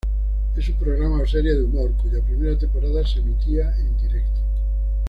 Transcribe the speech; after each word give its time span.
Es 0.57 0.67
un 0.67 0.79
programa, 0.79 1.21
o 1.21 1.27
serie 1.27 1.53
de 1.53 1.63
humor, 1.63 1.91
cuya 1.95 2.23
primera 2.25 2.57
temporada 2.57 3.05
se 3.05 3.19
emitía 3.19 3.77
en 3.77 3.95
directo. 3.99 4.39